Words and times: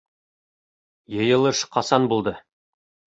Йыйылыш 1.17 1.61
ҡасан 1.75 2.09
булды? 2.15 2.33